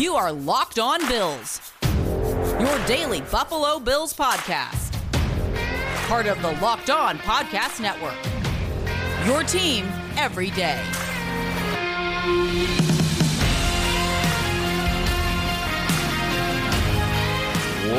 [0.00, 1.60] You are Locked On Bills,
[2.58, 4.94] your daily Buffalo Bills podcast.
[6.08, 8.16] Part of the Locked On Podcast Network.
[9.26, 9.84] Your team
[10.16, 10.82] every day.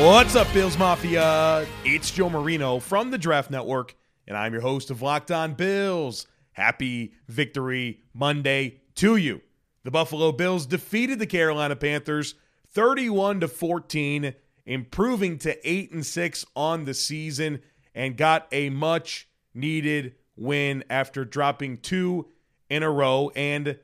[0.03, 1.67] What's up, Bills Mafia?
[1.85, 3.95] It's Joe Marino from the Draft Network,
[4.27, 6.25] and I'm your host of Locked On Bills.
[6.53, 9.41] Happy Victory Monday to you.
[9.83, 12.35] The Buffalo Bills defeated the Carolina Panthers
[12.69, 14.33] 31 to 14,
[14.65, 17.61] improving to 8 and 6 on the season
[17.93, 22.27] and got a much needed win after dropping two
[22.69, 23.77] in a row and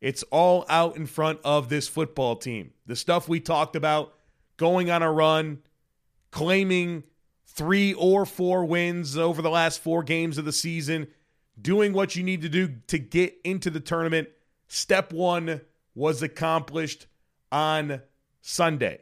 [0.00, 2.72] it's all out in front of this football team.
[2.84, 4.12] The stuff we talked about
[4.58, 5.60] going on a run,
[6.30, 7.04] claiming
[7.46, 11.06] three or four wins over the last four games of the season,
[11.58, 14.28] doing what you need to do to get into the tournament.
[14.68, 15.60] Step one
[15.94, 17.06] was accomplished
[17.52, 18.02] on
[18.40, 19.00] Sunday.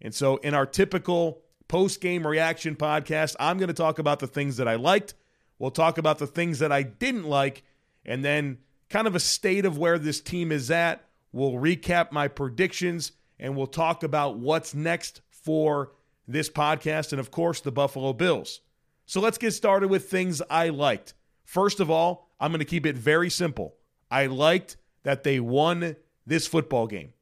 [0.00, 4.26] And so, in our typical post game reaction podcast, I'm going to talk about the
[4.26, 5.14] things that I liked.
[5.58, 7.62] We'll talk about the things that I didn't like,
[8.04, 8.58] and then
[8.90, 11.04] kind of a state of where this team is at.
[11.32, 15.92] We'll recap my predictions and we'll talk about what's next for
[16.26, 18.60] this podcast and, of course, the Buffalo Bills.
[19.06, 21.14] So let's get started with things I liked.
[21.44, 23.76] First of all, I'm going to keep it very simple.
[24.10, 24.76] I liked
[25.06, 25.94] that they won
[26.26, 27.12] this football game.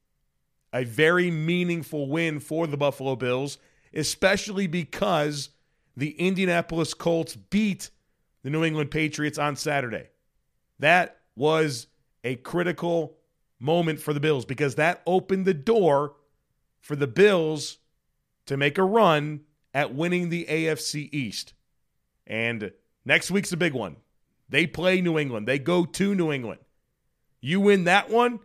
[0.72, 3.58] A very meaningful win for the Buffalo Bills,
[3.92, 5.50] especially because
[5.94, 7.90] the Indianapolis Colts beat
[8.42, 10.08] the New England Patriots on Saturday.
[10.78, 11.88] That was
[12.24, 13.18] a critical
[13.60, 16.14] moment for the Bills because that opened the door
[16.80, 17.76] for the Bills
[18.46, 19.40] to make a run
[19.74, 21.52] at winning the AFC East.
[22.26, 22.72] And
[23.04, 23.96] next week's a big one.
[24.48, 26.60] They play New England, they go to New England.
[27.44, 28.40] You win that one,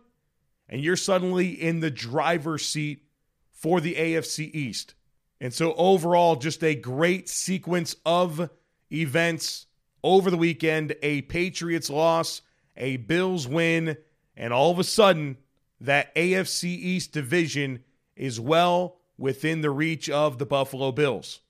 [0.68, 3.02] and you're suddenly in the driver's seat
[3.50, 4.92] for the AFC East.
[5.40, 8.50] And so, overall, just a great sequence of
[8.92, 9.64] events
[10.04, 12.42] over the weekend a Patriots loss,
[12.76, 13.96] a Bills win,
[14.36, 15.38] and all of a sudden,
[15.80, 17.82] that AFC East division
[18.16, 21.40] is well within the reach of the Buffalo Bills.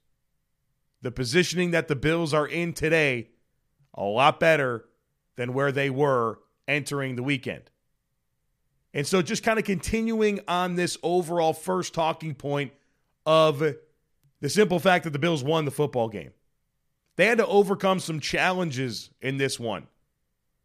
[1.02, 3.30] The positioning that the Bills are in today,
[3.92, 4.84] a lot better
[5.34, 6.38] than where they were
[6.70, 7.62] entering the weekend.
[8.92, 12.72] And so, just kind of continuing on this overall first talking point
[13.26, 13.58] of
[14.40, 16.32] the simple fact that the Bills won the football game.
[17.16, 19.86] They had to overcome some challenges in this one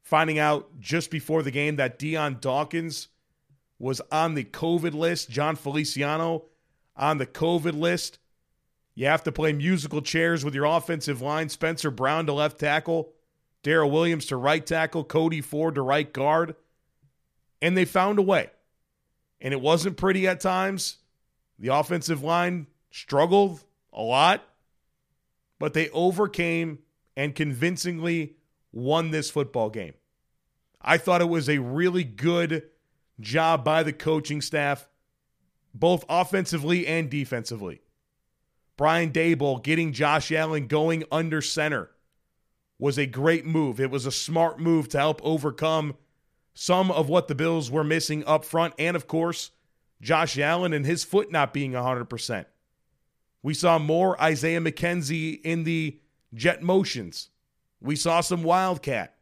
[0.05, 3.07] finding out just before the game that Dion Dawkins
[3.79, 6.45] was on the COVID list, Jon Feliciano
[6.95, 8.19] on the COVID list.
[8.93, 11.49] You have to play musical chairs with your offensive line.
[11.49, 13.13] Spencer Brown to left tackle,
[13.65, 16.55] Daryl Williams to right tackle, Cody Ford to right guard.
[17.61, 18.51] And they found a way.
[19.41, 20.97] And it wasn't pretty at times.
[21.57, 24.43] The offensive line struggled a lot,
[25.57, 26.79] but they overcame
[27.17, 28.35] and convincingly
[28.71, 29.93] won this football game.
[30.79, 32.63] I thought it was a really good
[33.19, 34.87] job by the coaching staff,
[35.73, 37.81] both offensively and defensively.
[38.77, 41.89] Brian Daboll getting Josh Allen going under center
[42.77, 43.79] was a great move.
[43.79, 45.95] It was a smart move to help overcome
[46.53, 48.73] some of what the Bills were missing up front.
[48.79, 49.51] And of course,
[50.01, 52.45] Josh Allen and his foot not being 100%.
[53.43, 55.99] We saw more Isaiah McKenzie in the
[56.33, 57.29] jet motions.
[57.79, 59.15] We saw some Wildcat.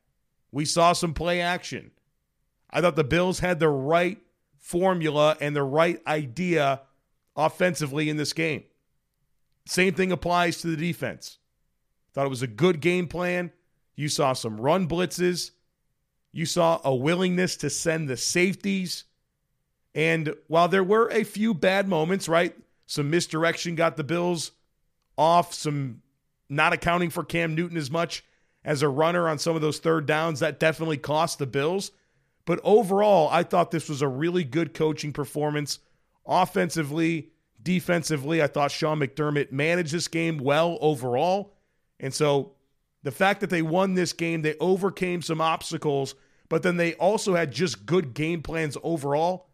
[0.51, 1.91] We saw some play action.
[2.69, 4.19] I thought the Bills had the right
[4.57, 6.81] formula and the right idea
[7.35, 8.63] offensively in this game.
[9.65, 11.39] Same thing applies to the defense.
[12.13, 13.51] Thought it was a good game plan.
[13.95, 15.51] You saw some run blitzes.
[16.31, 19.05] You saw a willingness to send the safeties.
[19.95, 22.55] And while there were a few bad moments, right?
[22.85, 24.51] Some misdirection got the Bills
[25.17, 26.01] off, some
[26.49, 28.23] not accounting for Cam Newton as much
[28.65, 30.39] as a runner on some of those third downs.
[30.39, 31.91] That definitely cost the Bills.
[32.45, 35.79] But overall, I thought this was a really good coaching performance
[36.25, 37.29] offensively,
[37.61, 38.41] defensively.
[38.41, 41.53] I thought Sean McDermott managed this game well overall.
[41.99, 42.53] And so
[43.03, 46.15] the fact that they won this game, they overcame some obstacles,
[46.49, 49.47] but then they also had just good game plans overall,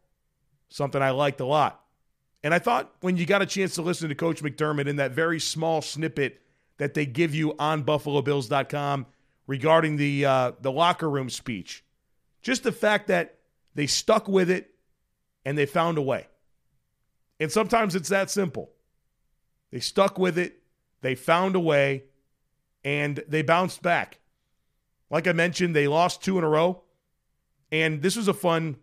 [0.69, 1.83] something I liked a lot.
[2.43, 5.11] And I thought when you got a chance to listen to Coach McDermott in that
[5.11, 6.41] very small snippet
[6.77, 9.05] that they give you on BuffaloBills.com
[9.47, 11.83] regarding the uh, the locker room speech.
[12.41, 13.39] Just the fact that
[13.75, 14.73] they stuck with it
[15.43, 16.27] and they found a way.
[17.39, 18.71] And sometimes it's that simple.
[19.71, 20.61] They stuck with it,
[21.01, 22.03] they found a way,
[22.83, 24.19] and they bounced back.
[25.09, 26.83] Like I mentioned, they lost two in a row.
[27.71, 28.77] And this was a fun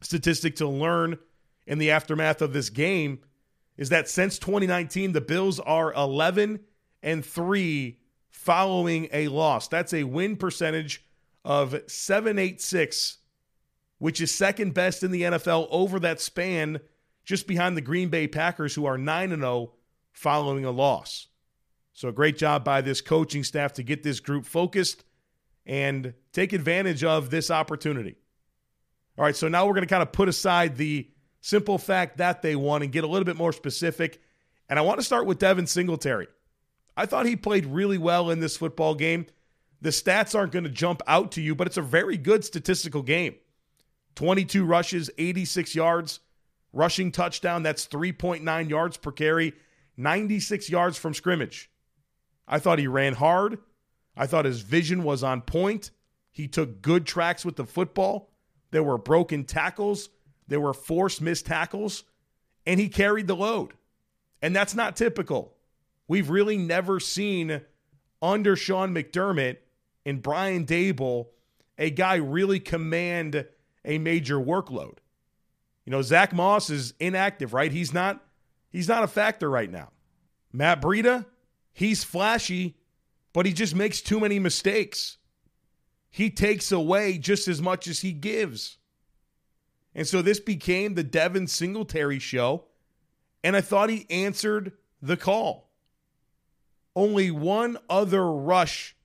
[0.00, 1.18] statistic to learn
[1.66, 3.20] in the aftermath of this game
[3.76, 6.60] is that since 2019, the Bills are 11
[7.02, 7.98] and 3
[8.28, 9.68] following a loss.
[9.68, 11.04] That's a win percentage
[11.44, 13.18] of 786,
[13.98, 16.80] which is second best in the NFL over that span,
[17.24, 19.72] just behind the Green Bay Packers, who are 9 and 0
[20.12, 21.28] following a loss.
[22.00, 25.04] So, great job by this coaching staff to get this group focused
[25.66, 28.16] and take advantage of this opportunity.
[29.18, 31.10] All right, so now we're going to kind of put aside the
[31.42, 34.18] simple fact that they won and get a little bit more specific.
[34.70, 36.28] And I want to start with Devin Singletary.
[36.96, 39.26] I thought he played really well in this football game.
[39.82, 43.02] The stats aren't going to jump out to you, but it's a very good statistical
[43.02, 43.34] game
[44.14, 46.20] 22 rushes, 86 yards,
[46.72, 47.62] rushing touchdown.
[47.62, 49.52] That's 3.9 yards per carry,
[49.98, 51.69] 96 yards from scrimmage.
[52.50, 53.58] I thought he ran hard.
[54.16, 55.92] I thought his vision was on point.
[56.32, 58.30] He took good tracks with the football.
[58.72, 60.10] There were broken tackles,
[60.46, 62.04] there were forced missed tackles,
[62.66, 63.72] and he carried the load.
[64.42, 65.54] And that's not typical.
[66.08, 67.62] We've really never seen
[68.20, 69.58] under Sean McDermott
[70.04, 71.28] and Brian Daboll
[71.78, 73.46] a guy really command
[73.84, 74.98] a major workload.
[75.84, 77.72] You know, Zach Moss is inactive, right?
[77.72, 78.22] He's not
[78.70, 79.90] he's not a factor right now.
[80.52, 81.26] Matt Breida,
[81.72, 82.76] he's flashy,
[83.32, 85.18] but he just makes too many mistakes.
[86.10, 88.78] He takes away just as much as he gives.
[89.94, 92.64] And so this became the Devin Singletary show,
[93.42, 95.70] and I thought he answered the call
[96.94, 98.96] only one other rush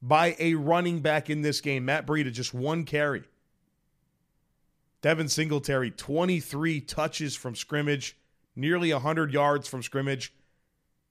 [0.00, 1.84] by a running back in this game.
[1.84, 3.22] Matt Breida, just one carry.
[5.00, 8.16] Devin Singletary, 23 touches from scrimmage,
[8.54, 10.32] nearly 100 yards from scrimmage.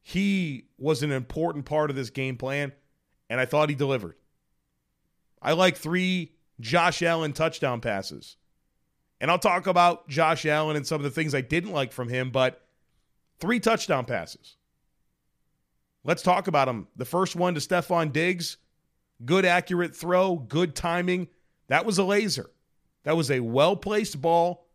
[0.01, 2.71] He was an important part of this game plan,
[3.29, 4.15] and I thought he delivered.
[5.41, 8.37] I like three Josh Allen touchdown passes.
[9.19, 12.09] And I'll talk about Josh Allen and some of the things I didn't like from
[12.09, 12.65] him, but
[13.39, 14.55] three touchdown passes.
[16.03, 16.87] Let's talk about them.
[16.95, 18.57] The first one to Stefon Diggs,
[19.23, 21.27] good accurate throw, good timing.
[21.67, 22.49] That was a laser.
[23.03, 24.67] That was a well placed ball,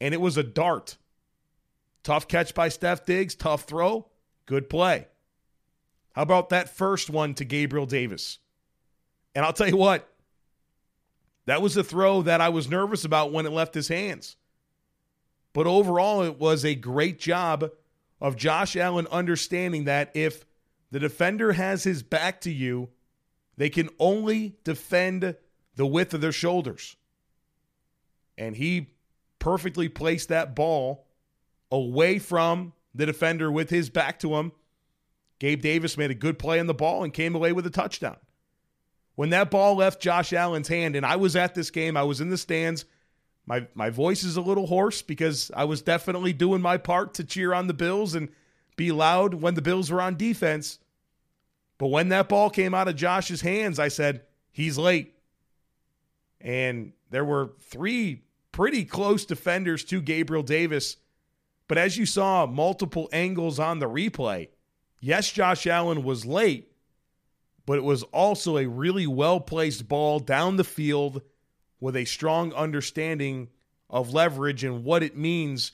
[0.00, 0.96] and it was a dart.
[2.02, 4.08] Tough catch by Steph Diggs, tough throw,
[4.46, 5.06] good play.
[6.12, 8.38] How about that first one to Gabriel Davis?
[9.34, 10.08] And I'll tell you what,
[11.44, 14.36] that was a throw that I was nervous about when it left his hands.
[15.52, 17.70] But overall, it was a great job
[18.20, 20.44] of Josh Allen understanding that if
[20.90, 22.88] the defender has his back to you,
[23.56, 25.36] they can only defend
[25.76, 26.96] the width of their shoulders.
[28.38, 28.94] And he
[29.38, 31.06] perfectly placed that ball
[31.70, 34.52] away from the defender with his back to him.
[35.38, 38.16] Gabe Davis made a good play on the ball and came away with a touchdown.
[39.14, 42.20] When that ball left Josh Allen's hand, and I was at this game, I was
[42.20, 42.84] in the stands
[43.46, 47.24] my my voice is a little hoarse because I was definitely doing my part to
[47.24, 48.28] cheer on the Bills and
[48.74, 50.80] be loud when the Bills were on defense.
[51.78, 55.14] But when that ball came out of Josh's hands, I said, he's late.
[56.40, 60.96] And there were three pretty close defenders to Gabriel Davis.
[61.68, 64.48] But as you saw, multiple angles on the replay,
[65.00, 66.72] yes, Josh Allen was late,
[67.64, 71.22] but it was also a really well placed ball down the field
[71.80, 73.48] with a strong understanding
[73.90, 75.72] of leverage and what it means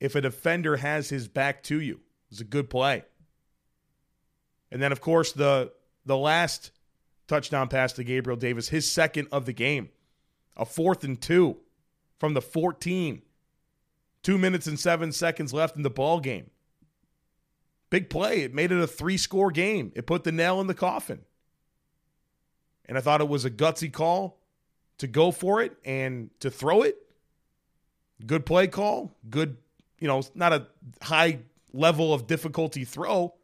[0.00, 1.94] if a defender has his back to you.
[1.94, 3.04] It was a good play.
[4.70, 5.72] And then, of course, the
[6.04, 6.70] the last
[7.26, 9.90] touchdown pass to Gabriel Davis, his second of the game,
[10.56, 11.58] a fourth and two
[12.18, 13.22] from the 14.
[14.22, 16.50] Two minutes and seven seconds left in the ball game.
[17.90, 18.42] Big play.
[18.42, 19.92] It made it a three score game.
[19.94, 21.20] It put the nail in the coffin.
[22.84, 24.40] And I thought it was a gutsy call
[24.98, 26.96] to go for it and to throw it.
[28.26, 29.16] Good play call.
[29.28, 29.56] Good,
[30.00, 30.66] you know, not a
[31.02, 31.40] high
[31.72, 33.34] level of difficulty throw,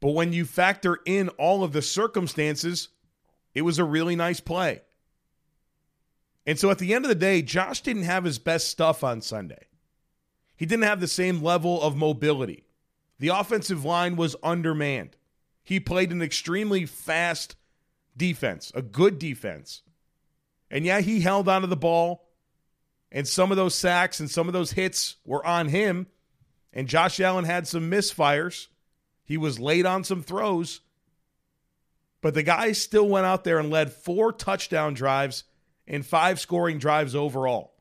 [0.00, 2.88] but when you factor in all of the circumstances,
[3.54, 4.80] it was a really nice play.
[6.46, 9.20] And so at the end of the day, Josh didn't have his best stuff on
[9.22, 9.66] Sunday.
[10.56, 12.64] He didn't have the same level of mobility.
[13.18, 15.16] The offensive line was undermanned.
[15.62, 17.56] He played an extremely fast
[18.16, 19.82] defense, a good defense.
[20.70, 22.28] And yeah, he held onto the ball,
[23.10, 26.08] and some of those sacks and some of those hits were on him.
[26.72, 28.66] And Josh Allen had some misfires.
[29.24, 30.80] He was late on some throws.
[32.20, 35.44] But the guy still went out there and led four touchdown drives
[35.86, 37.74] and five scoring drives overall.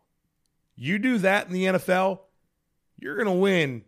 [0.75, 2.19] You do that in the NFL,
[3.03, 3.83] you're going to win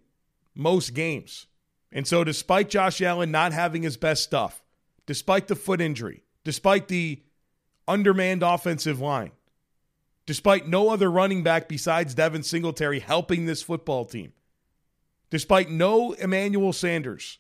[0.53, 1.48] most games.
[1.91, 4.62] And so, despite Josh Allen not having his best stuff,
[5.05, 7.24] despite the foot injury, despite the
[7.88, 9.31] undermanned offensive line.
[10.25, 14.34] despite no other running back besides Devin Singletary helping this football team,
[15.29, 17.39] despite no Emmanuel Sanders.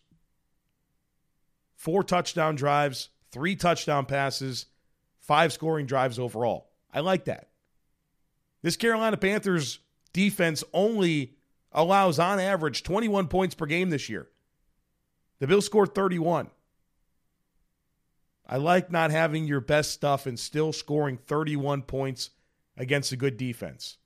[1.75, 4.67] Four touchdown drives, three touchdown passes,
[5.19, 6.69] five scoring drives overall.
[6.93, 7.49] I like that.
[8.61, 9.79] This Carolina Panthers
[10.13, 11.35] defense only
[11.75, 14.27] allows, on average, 21 points per game this year.
[15.39, 16.49] The Bills scored 31.
[18.47, 22.31] I like not having your best stuff and still scoring 31 points
[22.77, 23.97] against a good defense.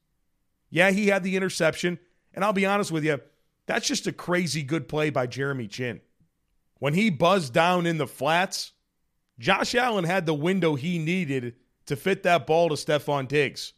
[0.70, 2.00] Yeah, he had the interception,
[2.34, 3.20] and I'll be honest with you,
[3.66, 6.02] that's just a crazy good play by Jeremy Chinn.
[6.80, 8.72] When he buzzed down in the flats,
[9.38, 13.74] Josh Allen had the window he needed to fit that ball to Stefon Diggs.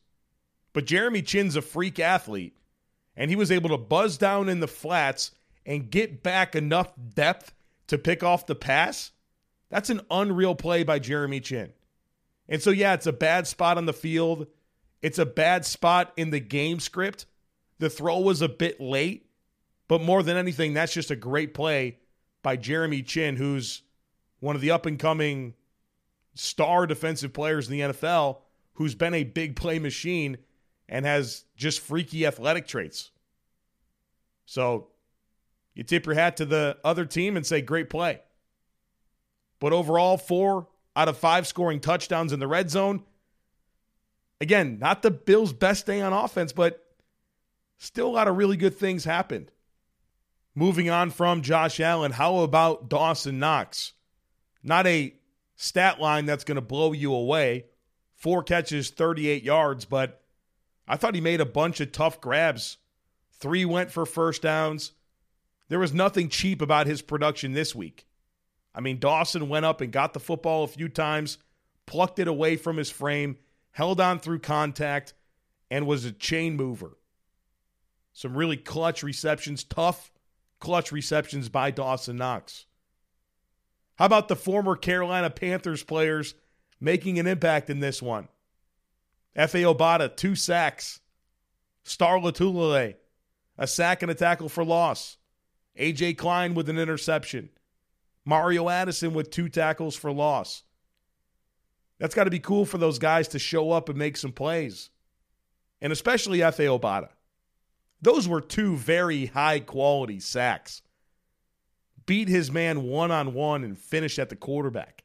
[0.74, 2.56] But Jeremy Chinn's a freak athlete,
[3.16, 5.32] and he was able to buzz down in the flats
[5.66, 7.54] and get back enough depth
[7.88, 9.12] to pick off the pass.
[9.70, 11.72] That's an unreal play by Jeremy Chinn.
[12.48, 14.48] And so, yeah, it's a bad spot on the field.
[15.02, 17.26] It's a bad spot in the game script.
[17.80, 19.28] The throw was a bit late,
[19.88, 22.00] but more than anything, that's just a great play
[22.44, 23.82] by Jeremy Chinn, who's
[24.40, 25.54] one of the up and coming
[26.34, 28.40] star defensive players in the NFL,
[28.74, 30.38] who's been a big play machine
[30.92, 33.10] and has just freaky athletic traits.
[34.46, 34.90] So
[35.74, 38.20] you tip your hat to the other team and say, great play.
[39.60, 43.04] But overall, four out of five scoring touchdowns in the red zone.
[44.42, 46.84] Again, not the Bills' best day on offense, but
[47.78, 49.52] still a lot of really good things happened.
[50.54, 53.94] Moving on from Josh Allen, how about Dawson Knox?
[54.62, 55.14] Not a
[55.56, 57.68] stat line that's going to blow you away.
[58.16, 60.21] Four catches, 38 yards, but
[60.92, 62.76] I thought he made a bunch of tough grabs.
[63.40, 64.92] Three went for first downs.
[65.70, 68.06] There was nothing cheap about his production this week.
[68.76, 71.38] I mean, Dawson went up and got the football a few times,
[71.86, 73.38] plucked it away from his frame,
[73.72, 75.14] held on through contact,
[75.70, 76.98] and was a chain mover.
[78.12, 80.12] Some really clutch receptions, tough
[80.60, 82.66] clutch receptions by Dawson Knox.
[83.96, 86.36] How about the former Carolina Panthers players
[86.82, 88.28] making an impact in this one?
[89.36, 91.00] Efe Obada, two sacks.
[91.84, 92.96] Star Lotulelei,
[93.58, 95.18] a sack and a tackle for loss.
[95.80, 97.50] AJ Klein with an interception.
[98.24, 100.64] Mario Addison with two tackles for loss.
[101.98, 104.90] That's got to be cool for those guys to show up and make some plays.
[105.82, 107.10] And especially Efe Obada.
[108.02, 110.82] Those were two very high quality sacks.
[112.06, 115.04] Beat his man one on one and finish at the quarterback.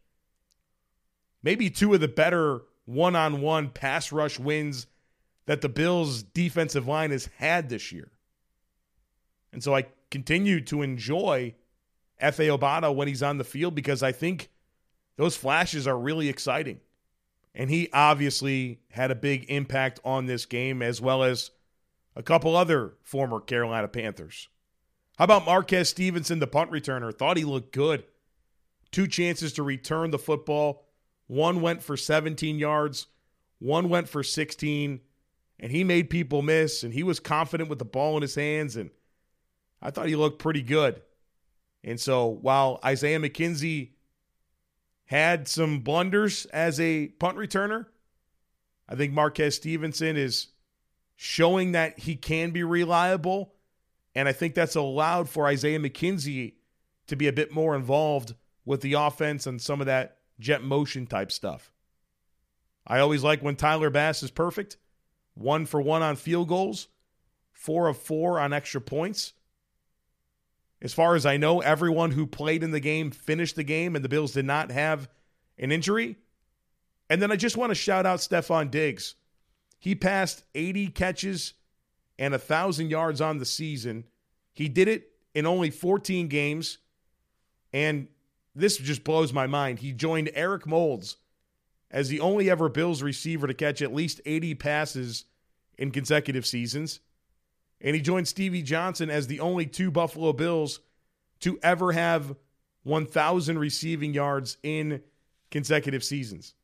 [1.42, 4.86] Maybe two of the better one on one pass rush wins
[5.44, 8.10] that the Bills' defensive line has had this year.
[9.52, 11.54] And so I continue to enjoy
[12.22, 14.50] Efe Obada when he's on the field because I think
[15.16, 16.80] those flashes are really exciting.
[17.54, 21.50] And he obviously had a big impact on this game as well as
[22.14, 24.48] a couple other former Carolina Panthers.
[25.18, 27.16] How about Marquez Stevenson, the punt returner?
[27.16, 28.04] Thought he looked good.
[28.90, 30.85] Two chances to return the football.
[31.26, 33.06] One went for 17 yards,
[33.58, 35.00] one went for 16,
[35.58, 38.76] and he made people miss, and he was confident with the ball in his hands,
[38.76, 38.90] and
[39.80, 41.02] I thought he looked pretty good.
[41.82, 43.90] And so while Isaiah McKenzie
[45.06, 47.86] had some blunders as a punt returner,
[48.88, 50.48] I think Marquez Stevenson is
[51.16, 53.54] showing that he can be reliable.
[54.14, 56.54] And I think that's allowed for Isaiah McKenzie
[57.06, 61.06] to be a bit more involved with the offense and some of that jet motion
[61.06, 61.72] type stuff.
[62.86, 64.76] I always like when Tyler Bass is perfect.
[65.34, 66.88] One for one on field goals,
[67.52, 69.32] four of four on extra points.
[70.80, 74.04] As far as I know, everyone who played in the game finished the game, and
[74.04, 75.08] the Bills did not have
[75.58, 76.16] an injury.
[77.08, 79.14] And then I just want to shout out Stefon Diggs.
[79.78, 81.54] He passed 80 catches
[82.18, 84.04] and 1,000 yards on the season.
[84.52, 86.78] He did it in only 14 games.
[87.72, 88.08] And
[88.56, 89.80] this just blows my mind.
[89.80, 91.16] He joined Eric Moulds
[91.90, 95.24] as the only ever Bills receiver to catch at least 80 passes
[95.78, 97.00] in consecutive seasons.
[97.80, 100.80] And he joined Stevie Johnson as the only two Buffalo Bills
[101.40, 102.34] to ever have
[102.84, 105.02] 1,000 receiving yards in
[105.50, 106.54] consecutive seasons.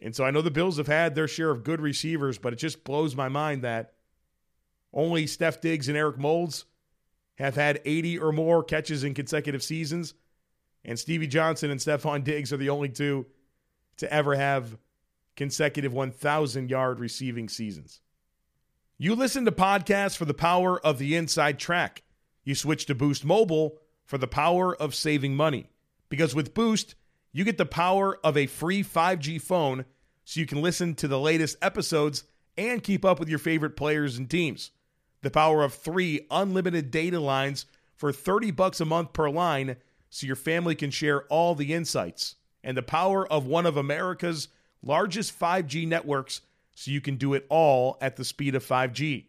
[0.00, 2.56] And so I know the Bills have had their share of good receivers, but it
[2.56, 3.94] just blows my mind that
[4.92, 6.64] only Steph Diggs and Eric Moulds
[7.36, 10.14] have had 80 or more catches in consecutive seasons.
[10.84, 13.26] And Stevie Johnson and Stefon Diggs are the only two
[13.98, 14.78] to ever have
[15.36, 18.00] consecutive 1,000 yard receiving seasons.
[18.96, 22.02] You listen to podcasts for the power of the inside track.
[22.44, 25.70] You switch to Boost Mobile for the power of saving money.
[26.08, 26.94] Because with Boost,
[27.32, 29.84] you get the power of a free 5G phone
[30.24, 32.24] so you can listen to the latest episodes
[32.56, 34.72] and keep up with your favorite players and teams.
[35.22, 39.76] The power of three unlimited data lines for 30 bucks a month per line
[40.10, 42.36] so your family can share all the insights.
[42.64, 44.48] And the power of one of America's
[44.82, 46.40] largest 5G networks
[46.74, 49.26] so you can do it all at the speed of 5G.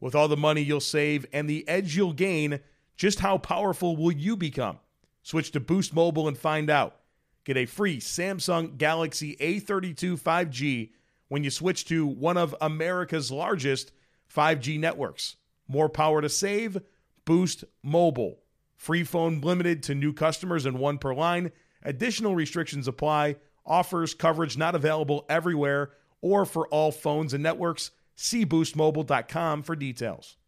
[0.00, 2.60] With all the money you'll save and the edge you'll gain,
[2.96, 4.78] just how powerful will you become?
[5.22, 6.96] Switch to Boost Mobile and find out.
[7.44, 10.90] Get a free Samsung Galaxy A32 5G
[11.28, 13.92] when you switch to one of America's largest
[14.34, 15.36] 5G networks.
[15.68, 16.82] More power to save,
[17.24, 18.40] Boost Mobile.
[18.80, 21.52] Free phone limited to new customers and one per line.
[21.82, 23.36] Additional restrictions apply.
[23.66, 25.90] Offers coverage not available everywhere
[26.22, 27.90] or for all phones and networks.
[28.14, 30.38] See boostmobile.com for details.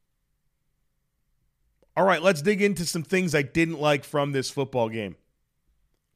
[1.94, 5.16] All right, let's dig into some things I didn't like from this football game.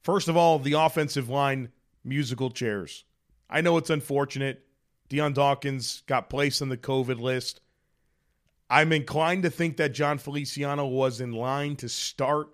[0.00, 1.70] First of all, the offensive line
[2.02, 3.04] musical chairs.
[3.50, 4.64] I know it's unfortunate.
[5.10, 7.60] Dion Dawkins got placed on the COVID list.
[8.68, 12.48] I'm inclined to think that Jon Feliciano was in line to start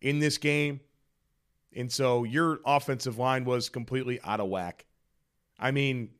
[0.00, 0.80] in this game.
[1.76, 4.84] And so your offensive line was completely out of whack.
[5.58, 6.10] I mean,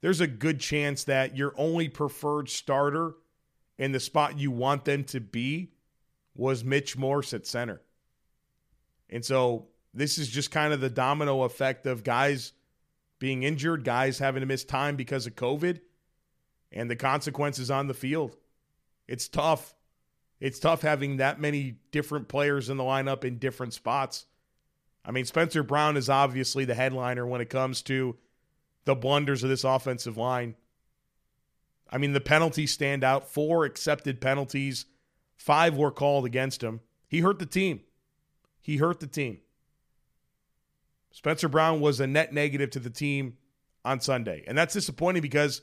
[0.00, 3.14] there's a good chance that your only preferred starter
[3.78, 5.72] in the spot you want them to be
[6.34, 7.80] was Mitch Morse at center.
[9.10, 12.52] And so this is just kind of the domino effect of guys
[13.18, 15.80] being injured, guys having to miss time because of COVID,
[16.70, 18.36] and the consequences on the field.
[19.08, 19.74] It's tough.
[20.38, 24.26] It's tough having that many different players in the lineup in different spots.
[25.04, 28.16] I mean, Spencer Brown is obviously the headliner when it comes to
[28.84, 30.54] the blunders of this offensive line.
[31.90, 33.28] I mean, the penalties stand out.
[33.30, 34.84] Four accepted penalties,
[35.36, 36.80] five were called against him.
[37.08, 37.80] He hurt the team.
[38.60, 39.38] He hurt the team.
[41.10, 43.38] Spencer Brown was a net negative to the team
[43.84, 44.44] on Sunday.
[44.46, 45.62] And that's disappointing because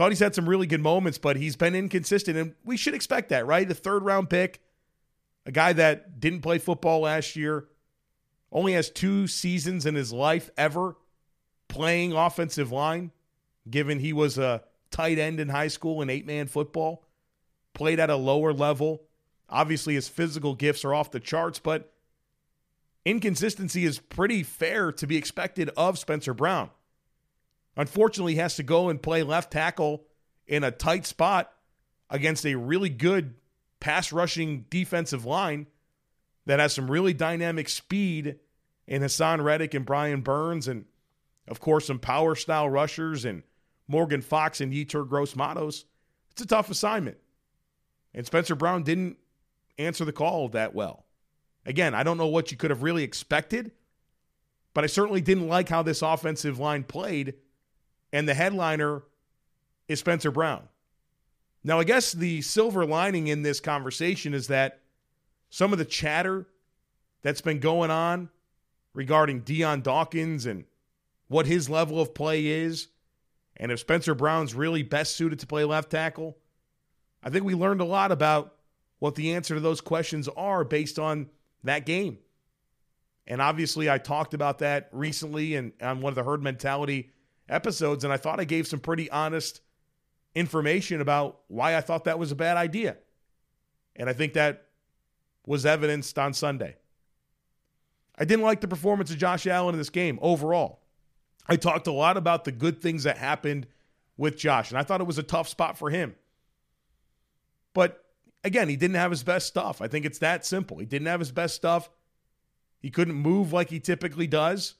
[0.00, 2.34] thought he's had some really good moments, but he's been inconsistent.
[2.34, 3.68] And we should expect that, right?
[3.68, 4.62] The third round pick,
[5.44, 7.66] a guy that didn't play football last year,
[8.50, 10.96] only has two seasons in his life ever
[11.68, 13.10] playing offensive line,
[13.68, 17.04] given he was a tight end in high school in eight man football,
[17.74, 19.02] played at a lower level.
[19.50, 21.92] Obviously, his physical gifts are off the charts, but
[23.04, 26.70] inconsistency is pretty fair to be expected of Spencer Brown.
[27.76, 30.04] Unfortunately, he has to go and play left tackle
[30.46, 31.52] in a tight spot
[32.10, 33.34] against a really good
[33.78, 35.66] pass rushing defensive line
[36.46, 38.36] that has some really dynamic speed
[38.86, 40.84] in Haason Reddick and Brian Burns, and
[41.46, 43.42] of course, some power style rushers and
[43.86, 45.84] Morgan Fox and Yetur Gross Matos.
[46.32, 47.18] It's a tough assignment.
[48.12, 49.16] And Spencer Brown didn't
[49.78, 51.06] answer the call that well.
[51.64, 53.72] Again, I don't know what you could have really expected,
[54.74, 57.34] but I certainly didn't like how this offensive line played.
[58.12, 59.02] And the headliner
[59.88, 60.68] is Spencer Brown.
[61.62, 64.80] Now, I guess the silver lining in this conversation is that
[65.50, 66.46] some of the chatter
[67.22, 68.30] that's been going on
[68.94, 70.64] regarding Dion Dawkins and
[71.28, 72.88] what his level of play is,
[73.56, 76.36] and if Spencer Brown's really best suited to play left tackle,
[77.22, 78.54] I think we learned a lot about
[78.98, 81.28] what the answer to those questions are based on
[81.64, 82.18] that game.
[83.26, 87.10] And obviously, I talked about that recently and on one of the herd mentality
[87.50, 89.60] episodes, and I thought I gave some pretty honest
[90.34, 92.96] information about why I thought that was a bad idea.
[93.96, 94.66] And I think that
[95.44, 96.76] was evidenced on Sunday.
[98.16, 100.80] I didn't like the performance of Josh Allen in this game overall.
[101.48, 103.66] I talked a lot about the good things that happened
[104.16, 106.14] with Josh, and I thought it was a tough spot for him.
[107.72, 108.04] But
[108.44, 109.80] again, he didn't have his best stuff.
[109.80, 110.78] I think it's that simple.
[110.78, 111.90] He didn't have his best stuff.
[112.78, 114.74] He couldn't move like he typically does.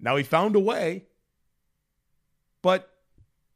[0.00, 1.06] Now he found a way,
[2.62, 2.92] but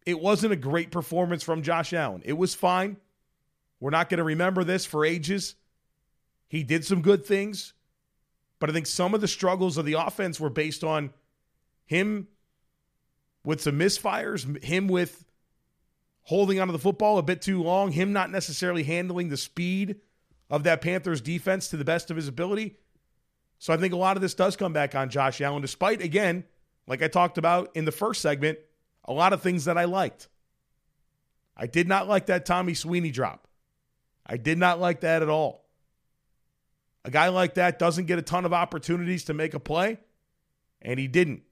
[0.06, 2.22] it wasn't a great performance from Josh Allen.
[2.24, 2.96] It was fine.
[3.80, 5.54] We're not going to remember this for ages.
[6.48, 7.72] He did some good things,
[8.58, 11.12] but I think some of the struggles of the offense were based on
[11.84, 12.28] him
[13.44, 15.24] with some misfires, him with
[16.22, 19.96] holding onto the football a bit too long, him not necessarily handling the speed
[20.48, 22.76] of that Panthers defense to the best of his ability.
[23.58, 26.44] So I think a lot of this does come back on Josh Allen, despite, again,
[26.86, 28.58] like I talked about in the first segment,
[29.04, 30.28] a lot of things that I liked.
[31.56, 33.46] I did not like that Tommy Sweeney drop.
[34.24, 35.64] I did not like that at all.
[37.04, 39.98] A guy like that doesn't get a ton of opportunities to make a play,
[40.80, 41.42] and he didn't.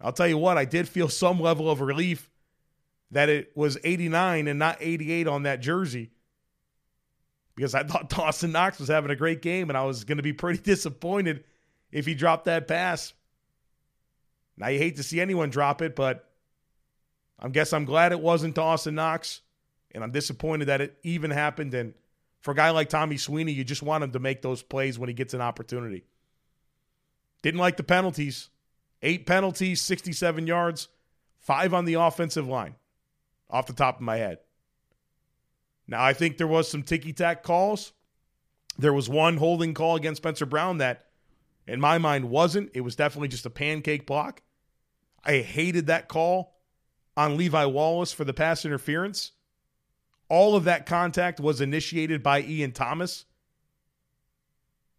[0.00, 2.30] I'll tell you what, I did feel some level of relief
[3.12, 6.10] that it was 89 and not 88 on that jersey
[7.54, 10.22] because I thought Dawson Knox was having a great game and I was going to
[10.22, 11.44] be pretty disappointed
[11.90, 13.12] if he dropped that pass.
[14.56, 16.28] Now, you hate to see anyone drop it, but
[17.38, 19.40] I guess I'm glad it wasn't Dawson Knox,
[19.92, 21.74] and I'm disappointed that it even happened.
[21.74, 21.94] And
[22.40, 25.08] for a guy like Tommy Sweeney, you just want him to make those plays when
[25.08, 26.04] he gets an opportunity.
[27.42, 28.50] Didn't like the penalties.
[29.02, 30.88] Eight penalties, 67 yards,
[31.38, 32.74] five on the offensive line,
[33.50, 34.38] off the top of my head.
[35.86, 37.92] Now, I think there was some ticky tack calls.
[38.78, 41.04] There was one holding call against Spencer Brown that,
[41.66, 42.70] in my mind, wasn't.
[42.74, 44.42] It was definitely just a pancake block.
[45.24, 46.54] I hated that call
[47.16, 49.32] on Levi Wallace for the pass interference.
[50.28, 53.24] All of that contact was initiated by Ian Thomas.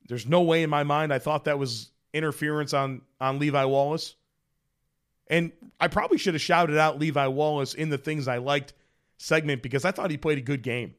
[0.08, 4.16] There's no way in my mind I thought that was interference on on Levi Wallace.
[5.28, 8.74] And I probably should have shouted out Levi Wallace in the things I liked
[9.18, 10.96] segment because I thought he played a good game.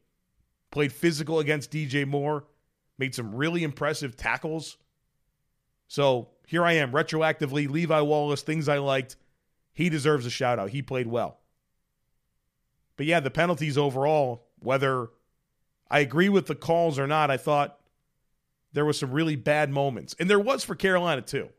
[0.72, 2.44] Played physical against DJ Moore,
[2.98, 4.76] made some really impressive tackles.
[5.88, 9.16] So here I am, retroactively, Levi Wallace, things I liked.
[9.72, 10.70] He deserves a shout out.
[10.70, 11.38] He played well.
[12.96, 15.10] But yeah, the penalties overall, whether
[15.90, 17.78] I agree with the calls or not, I thought
[18.72, 20.14] there was some really bad moments.
[20.18, 21.50] And there was for Carolina too.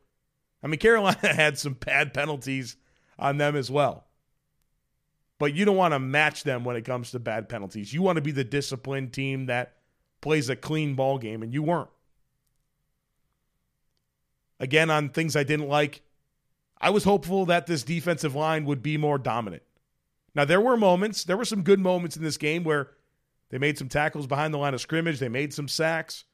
[0.64, 2.76] I mean, Carolina had some bad penalties
[3.20, 4.06] on them as well.
[5.40, 7.94] But you don't want to match them when it comes to bad penalties.
[7.94, 9.76] You want to be the disciplined team that
[10.22, 11.90] plays a clean ball game, and you weren't.
[14.60, 16.02] Again, on things I didn't like,
[16.80, 19.64] I was hopeful that this defensive line would be more dominant.
[20.36, 22.92] Now, there were moments, there were some good moments in this game where
[23.50, 26.26] they made some tackles behind the line of scrimmage, they made some sacks.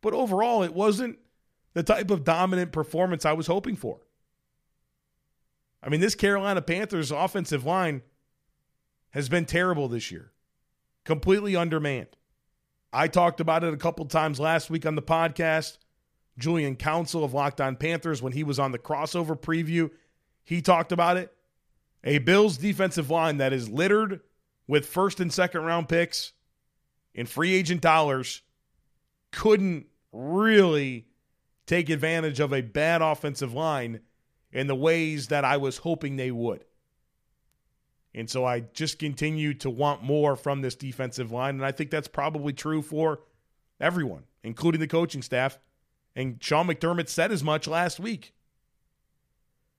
[0.00, 1.18] But overall, it wasn't
[1.74, 4.00] the type of dominant performance I was hoping for.
[5.82, 8.02] I mean, this Carolina Panthers offensive line
[9.10, 10.32] has been terrible this year,
[11.04, 12.16] completely undermanned.
[12.92, 15.78] I talked about it a couple times last week on the podcast.
[16.38, 19.90] Julian Council of Locked On Panthers, when he was on the crossover preview,
[20.42, 21.32] he talked about it.
[22.02, 24.20] A Bills defensive line that is littered
[24.66, 26.32] with first and second round picks
[27.14, 28.42] in free agent dollars
[29.30, 31.06] couldn't really
[31.66, 34.00] take advantage of a bad offensive line
[34.52, 36.64] in the ways that I was hoping they would.
[38.14, 41.56] And so I just continue to want more from this defensive line.
[41.56, 43.20] And I think that's probably true for
[43.80, 45.58] everyone, including the coaching staff.
[46.16, 48.34] And Sean McDermott said as much last week.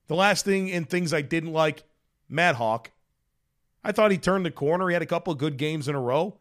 [0.07, 1.83] The last thing in things I didn't like,
[2.29, 2.87] Matt Haack.
[3.83, 4.87] I thought he turned the corner.
[4.87, 6.37] He had a couple of good games in a row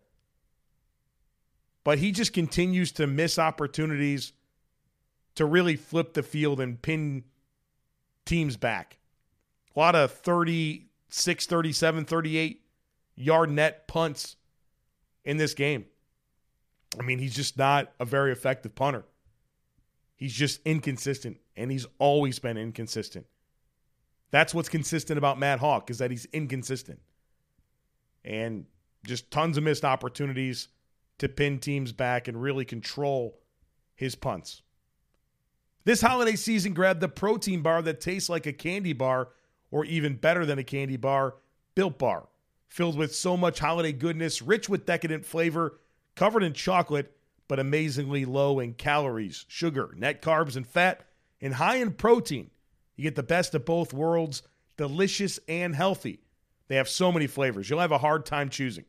[1.84, 4.32] but he just continues to miss opportunities
[5.34, 7.24] to really flip the field and pin
[8.24, 8.98] teams back.
[9.76, 12.62] A lot of 36, 37, 38
[13.16, 14.36] yard net punts
[15.24, 15.84] in this game.
[16.98, 19.04] I mean, he's just not a very effective punter.
[20.24, 23.26] He's just inconsistent, and he's always been inconsistent.
[24.30, 26.98] That's what's consistent about Matt Haack is that he's inconsistent.
[28.24, 28.64] And
[29.06, 30.68] just tons of missed opportunities
[31.18, 33.38] to pin teams back and really control
[33.94, 34.62] his punts.
[35.84, 39.28] This holiday season, grab the protein bar that tastes like a candy bar
[39.70, 41.34] or even better than a candy bar,
[41.74, 42.28] Built Bar.
[42.68, 45.80] Filled with so much holiday goodness, rich with decadent flavor,
[46.14, 47.14] covered in chocolate,
[47.54, 51.06] but amazingly low in calories, sugar, net carbs, and fat,
[51.40, 52.50] and high in protein.
[52.96, 54.42] You get the best of both worlds,
[54.76, 56.18] delicious and healthy.
[56.66, 58.86] They have so many flavors, you'll have a hard time choosing.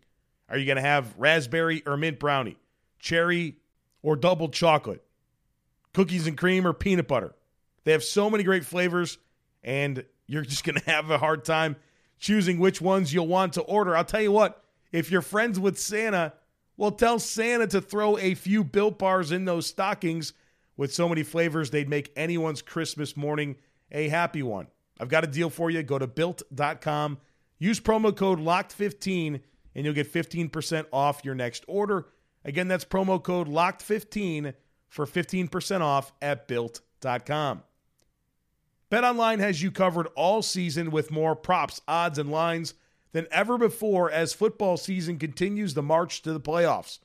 [0.50, 2.58] Are you going to have raspberry or mint brownie,
[2.98, 3.58] cherry
[4.02, 5.04] or double chocolate,
[5.94, 7.36] cookies and cream or peanut butter?
[7.84, 9.20] They have so many great flavors,
[9.64, 11.76] and you're just going to have a hard time
[12.18, 13.96] choosing which ones you'll want to order.
[13.96, 16.34] I'll tell you what, if you're friends with Santa,
[16.78, 20.34] well, tell Santa to throw a few built bars in those stockings
[20.78, 23.56] with so many flavors they'd make anyone's Christmas morning
[23.92, 24.68] a happy one.
[25.00, 25.84] I've got a deal for you.
[25.84, 27.20] Go to built.com,
[27.60, 29.42] use promo code LOCKED15
[29.76, 32.08] and you'll get 15% off your next order.
[32.44, 34.54] Again, that's promo code LOCKED15
[34.88, 37.64] for 15% off at built.com.
[38.92, 42.76] BetOnline has you covered all season with more props, odds, and lines
[43.16, 47.00] than ever before as football season continues the march to the playoffs.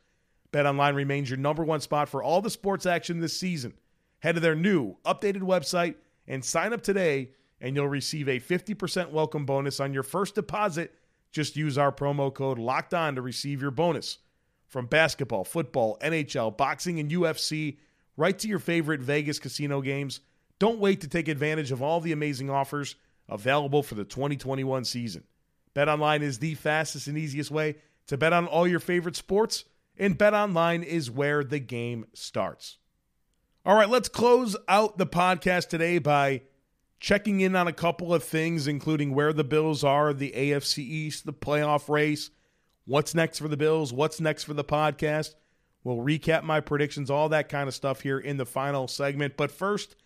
[0.53, 3.75] BetOnline remains your number one spot for all the sports action this season.
[4.19, 5.95] Head to their new, updated website
[6.27, 10.93] and sign up today, and you'll receive a 50% welcome bonus on your first deposit
[11.31, 14.19] just use our promo code locked on to receive your bonus
[14.67, 17.77] from basketball, football, NHL, boxing, and UFC
[18.17, 20.19] right to your favorite Vegas casino games.
[20.59, 22.97] Don't wait to take advantage of all the amazing offers
[23.29, 25.23] available for the 2021 season.
[25.75, 29.65] BetOnline is the fastest and easiest way to bet on all your favorite sports,
[29.97, 32.79] and BetOnline is where the game starts.
[33.65, 36.43] All right, let's close out the podcast today by
[36.99, 41.25] checking in on a couple of things, including where the Bills are, the AFC East,
[41.25, 42.31] the playoff race,
[42.85, 45.35] what's next for the Bills, what's next for the podcast.
[45.85, 49.37] We'll recap my predictions, all that kind of stuff here in the final segment.
[49.37, 49.97] But first,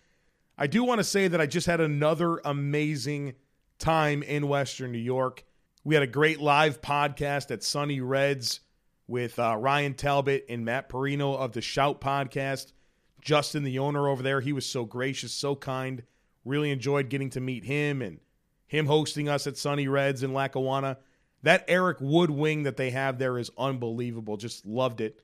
[0.57, 3.33] I do want to say that I just had another amazing
[3.77, 5.43] time in Western New York.
[5.85, 8.61] We had a great live podcast at Sunny Reds
[9.05, 12.73] with uh, Ryan Talbot and Matt Parrino of the Shout podcast.
[13.21, 16.01] Justin, the owner over there, he was so gracious, so kind.
[16.43, 18.19] Really enjoyed getting to meet him and
[18.65, 20.97] him hosting us at Sunny Reds in Lackawanna.
[21.43, 24.37] That Eric Wood wing that they have there is unbelievable.
[24.37, 25.21] Just loved it.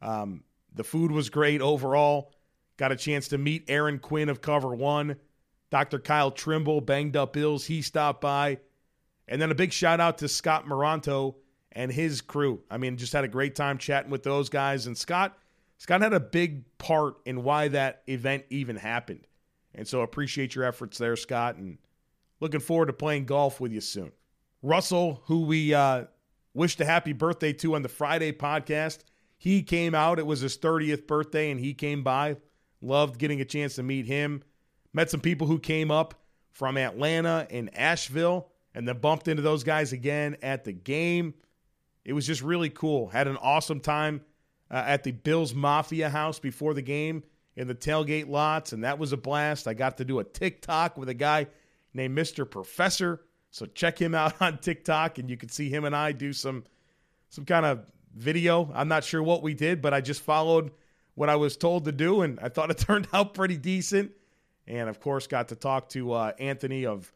[0.00, 2.32] Um, the food was great overall.
[2.76, 5.16] Got a chance to meet Aaron Quinn of Cover One.
[5.70, 5.98] Dr.
[5.98, 8.58] Kyle Trimble, Banged Up Bills, he stopped by.
[9.28, 11.36] And then a big shout out to Scott Moranto
[11.72, 12.62] and his crew.
[12.70, 14.86] I mean, just had a great time chatting with those guys.
[14.86, 15.38] And Scott,
[15.76, 19.26] Scott had a big part in why that event even happened.
[19.74, 21.78] And so appreciate your efforts there, Scott, and
[22.40, 24.12] looking forward to playing golf with you soon.
[24.62, 26.04] Russell, who we uh,
[26.54, 29.00] wished a happy birthday to on the Friday podcast,
[29.36, 30.18] he came out.
[30.18, 32.36] It was his 30th birthday, and he came by.
[32.80, 34.42] Loved getting a chance to meet him.
[34.92, 36.14] Met some people who came up
[36.50, 41.34] from Atlanta and Asheville, and then bumped into those guys again at the game.
[42.04, 43.08] It was just really cool.
[43.08, 44.22] Had an awesome time
[44.70, 47.22] uh, at the Bills Mafia house before the game
[47.56, 49.66] in the tailgate lots, and that was a blast.
[49.66, 51.48] I got to do a TikTok with a guy
[51.92, 52.48] named Mr.
[52.48, 53.22] Professor.
[53.50, 56.64] So check him out on TikTok, and you can see him and I do some
[57.30, 58.70] some kind of video.
[58.74, 60.70] I'm not sure what we did, but I just followed
[61.14, 64.12] what I was told to do, and I thought it turned out pretty decent.
[64.66, 67.12] And of course, got to talk to uh, Anthony of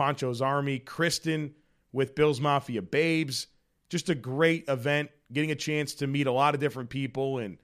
[0.00, 1.54] Poncho's Army, Kristen
[1.92, 3.48] with Bills Mafia Babes.
[3.90, 7.58] Just a great event, getting a chance to meet a lot of different people, and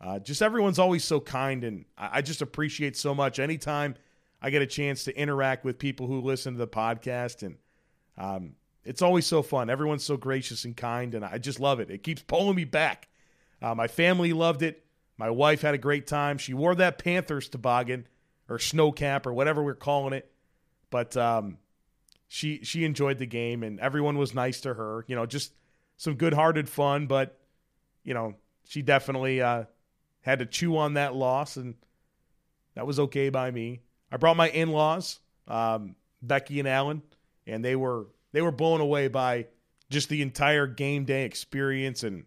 [0.00, 3.94] uh, just everyone's always so kind, and I, I just appreciate so much anytime
[4.42, 7.56] I get a chance to interact with people who listen to the podcast, and
[8.18, 9.70] um, it's always so fun.
[9.70, 11.88] Everyone's so gracious and kind, and I just love it.
[11.88, 13.06] It keeps pulling me back.
[13.62, 14.84] Uh, my family loved it.
[15.18, 16.38] My wife had a great time.
[16.38, 18.08] She wore that Panthers toboggan
[18.48, 20.32] or snow cap or whatever we're calling it,
[20.90, 21.58] but um,
[22.28, 25.04] she she enjoyed the game and everyone was nice to her.
[25.08, 25.52] You know, just
[25.96, 27.38] some good-hearted fun, but
[28.04, 28.34] you know,
[28.64, 29.64] she definitely uh,
[30.20, 31.74] had to chew on that loss, and
[32.74, 33.80] that was okay by me.
[34.10, 37.02] I brought my in-laws, um, Becky and Alan,
[37.46, 39.46] and they were they were blown away by
[39.90, 42.24] just the entire game day experience and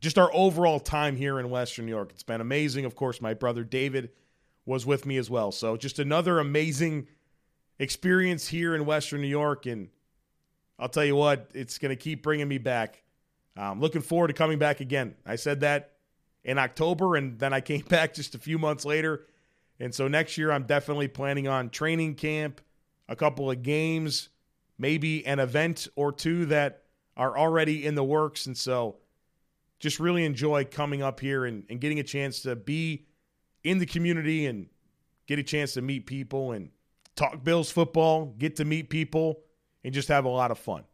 [0.00, 2.10] just our overall time here in Western New York.
[2.12, 2.84] It's been amazing.
[2.84, 4.10] Of course, my brother David
[4.66, 5.52] was with me as well.
[5.52, 7.06] So just another amazing
[7.78, 9.66] experience here in Western New York.
[9.66, 9.88] And
[10.78, 13.02] I'll tell you what, it's going to keep bringing me back.
[13.56, 15.14] I'm looking forward to coming back again.
[15.26, 15.92] I said that
[16.44, 19.26] in October, and then I came back just a few months later.
[19.78, 22.60] And so next year, I'm definitely planning on training camp,
[23.08, 24.28] a couple of games,
[24.78, 26.82] maybe an event or two that
[27.16, 28.46] are already in the works.
[28.46, 28.96] And so
[29.78, 33.06] just really enjoy coming up here and, and getting a chance to be
[33.64, 34.68] in the community and
[35.26, 36.70] get a chance to meet people and
[37.16, 39.40] talk Bills football, get to meet people,
[39.84, 40.84] and just have a lot of fun.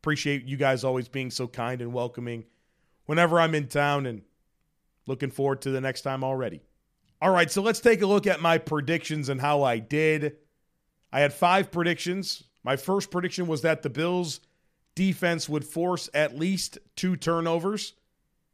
[0.00, 2.44] Appreciate you guys always being so kind and welcoming
[3.06, 4.22] whenever I'm in town and
[5.06, 6.62] looking forward to the next time already.
[7.20, 10.36] All right, so let's take a look at my predictions and how I did.
[11.12, 12.44] I had five predictions.
[12.62, 14.40] My first prediction was that the Bills
[14.94, 17.94] defense would force at least two turnovers.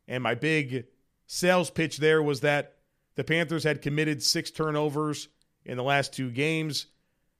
[0.06, 0.86] And my big
[1.26, 2.76] sales pitch there was that
[3.14, 5.28] the Panthers had committed six turnovers
[5.70, 6.86] in the last two games.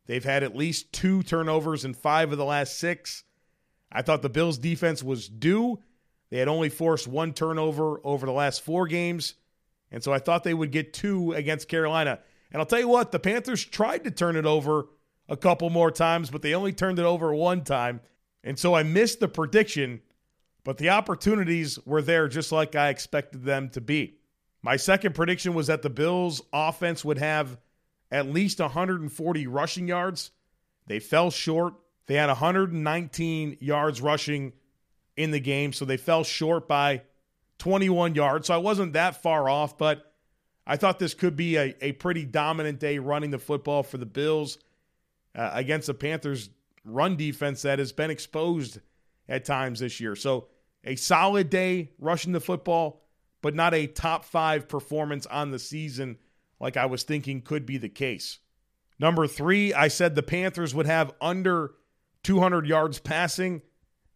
[0.06, 3.24] They've had at least two turnovers in five of the last six.
[3.90, 5.80] I thought the Bills' defense was due.
[6.30, 9.34] They had only forced one turnover over the last four games.
[9.90, 12.20] And so I thought they would get two against Carolina.
[12.52, 14.86] And I'll tell you what, the Panthers tried to turn it over
[15.28, 18.00] a couple more times, but they only turned it over one time.
[18.44, 20.02] And so I missed the prediction,
[20.62, 24.18] but the opportunities were there just like I expected them to be.
[24.62, 27.58] My second prediction was that the Bills' offense would have
[28.10, 30.30] at least 140 rushing yards.
[30.86, 31.74] They fell short.
[32.06, 34.52] They had 119 yards rushing
[35.16, 37.02] in the game, so they fell short by
[37.58, 38.48] 21 yards.
[38.48, 40.12] So I wasn't that far off, but
[40.66, 44.06] I thought this could be a, a pretty dominant day running the football for the
[44.06, 44.58] Bills
[45.34, 46.50] uh, against the Panthers'
[46.84, 48.78] run defense that has been exposed
[49.28, 50.16] at times this year.
[50.16, 50.48] So
[50.84, 53.02] a solid day rushing the football,
[53.42, 56.18] but not a top five performance on the season
[56.60, 58.38] like I was thinking could be the case.
[58.98, 61.72] Number three, I said the Panthers would have under
[62.22, 63.62] 200 yards passing,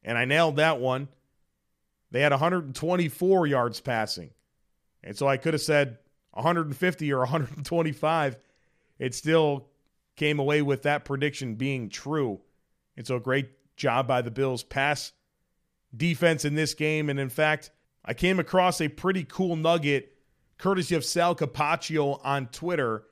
[0.02, 1.08] and I nailed that one.
[2.10, 4.30] They had 124 yards passing.
[5.02, 5.98] And so I could have said
[6.32, 8.36] 150 or 125.
[8.98, 9.68] It still
[10.16, 12.40] came away with that prediction being true.
[12.96, 15.12] And so, great job by the Bills pass
[15.96, 17.10] defense in this game.
[17.10, 17.70] And in fact,
[18.04, 20.13] I came across a pretty cool nugget
[20.58, 23.04] courtesy of Sal Capaccio on Twitter.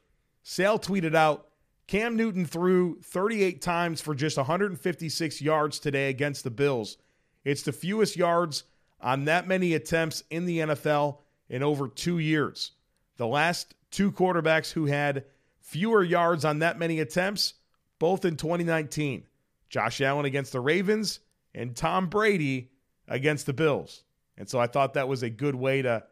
[0.42, 1.48] Sal tweeted out
[1.86, 6.96] Cam Newton threw 38 times for just 156 yards today against the Bills.
[7.44, 8.64] It's the fewest yards
[9.00, 12.72] on that many attempts in the NFL in over two years.
[13.16, 15.24] The last two quarterbacks who had
[15.60, 17.54] fewer yards on that many attempts,
[17.98, 19.24] both in 2019
[19.68, 21.20] Josh Allen against the Ravens
[21.54, 22.70] and Tom Brady
[23.08, 24.04] against the Bills.
[24.36, 26.04] And so I thought that was a good way to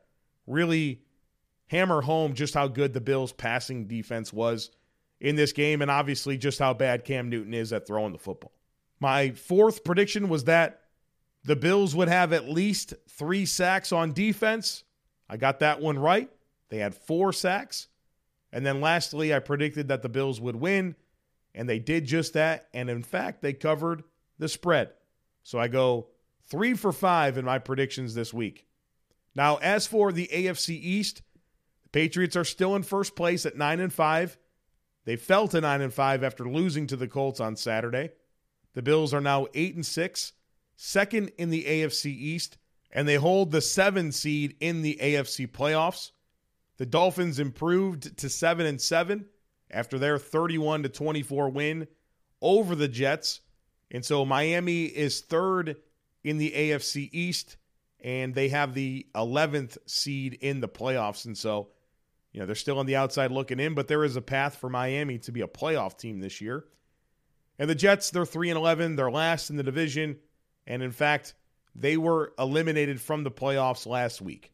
[0.47, 1.03] really
[1.71, 4.71] hammer home just how good the Bills' passing defense was
[5.21, 8.53] in this game and obviously just how bad Cam Newton is at throwing the football.
[8.99, 10.83] My fourth prediction was that
[11.45, 14.83] the Bills would have at least three sacks on defense.
[15.29, 16.29] I got that one right.
[16.71, 17.87] They had four sacks.
[18.53, 20.97] And then lastly, I predicted that the Bills would win,
[21.55, 22.67] and they did just that.
[22.75, 24.03] And in fact, they covered
[24.41, 24.91] the spread.
[25.45, 26.09] So I go
[26.49, 28.67] three for five in my predictions this week.
[29.37, 31.23] Now, as for the AFC East,
[31.93, 34.39] Patriots are still in first place at nine and five.
[35.05, 38.11] They fell to nine and five after losing to the Colts on Saturday.
[38.75, 40.33] The Bills are now eight and six,
[40.77, 42.59] second in the AFC East,
[42.93, 46.13] and they hold the seven seed in the AFC playoffs.
[46.77, 49.27] The Dolphins improved to 7 and 7
[49.71, 51.89] after their 31 to 24 win
[52.41, 53.41] over the Jets.
[53.91, 55.77] And so Miami is third
[56.25, 57.57] in the AFC East
[58.03, 61.69] and they have the 11th seed in the playoffs and so
[62.33, 64.69] you know they're still on the outside looking in but there is a path for
[64.69, 66.65] Miami to be a playoff team this year.
[67.59, 70.19] And the Jets they're 3 and 11, they're last in the division
[70.67, 71.35] and in fact
[71.75, 74.53] they were eliminated from the playoffs last week.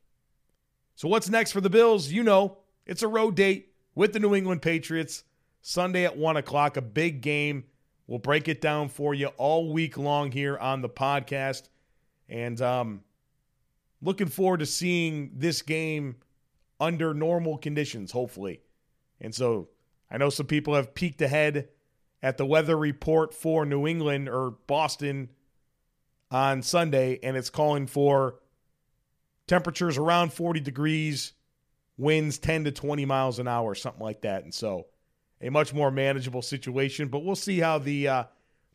[0.95, 2.11] So, what's next for the Bills?
[2.11, 5.25] You know, it's a road date with the New England Patriots
[5.61, 7.65] Sunday at 1 o'clock, a big game.
[8.07, 11.69] We'll break it down for you all week long here on the podcast.
[12.29, 13.03] And um,
[14.01, 16.17] looking forward to seeing this game
[16.81, 18.61] under normal conditions, hopefully.
[19.21, 19.69] And so
[20.11, 21.69] I know some people have peeked ahead
[22.23, 25.31] at the weather report for New England or Boston
[26.31, 28.37] on Sunday, and it's calling for
[29.47, 31.33] temperatures around 40 degrees,
[31.97, 34.45] winds 10 to 20 miles an hour, something like that.
[34.45, 34.87] And so
[35.41, 37.09] a much more manageable situation.
[37.09, 38.25] But we'll see how the uh,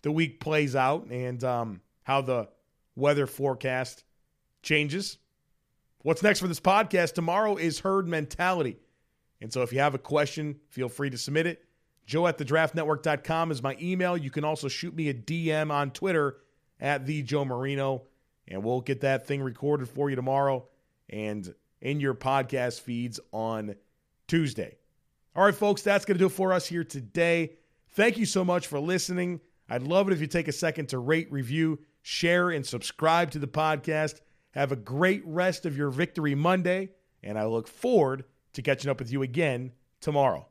[0.01, 2.49] the week plays out and um, how the
[2.95, 4.03] weather forecast
[4.61, 5.17] changes.
[6.03, 8.77] What's next for this podcast tomorrow is herd mentality.
[9.39, 11.63] And so if you have a question, feel free to submit it.
[12.05, 14.17] Joe at thedraftnetwork.com is my email.
[14.17, 16.37] You can also shoot me a DM on Twitter
[16.79, 18.03] at the Joe Marino
[18.47, 20.67] and we'll get that thing recorded for you tomorrow
[21.09, 23.75] and in your podcast feeds on
[24.27, 24.77] Tuesday.
[25.35, 27.53] All right, folks, that's going to do it for us here today.
[27.91, 29.39] Thank you so much for listening.
[29.69, 33.39] I'd love it if you take a second to rate, review, share, and subscribe to
[33.39, 34.19] the podcast.
[34.51, 36.89] Have a great rest of your Victory Monday,
[37.23, 40.47] and I look forward to catching up with you again tomorrow.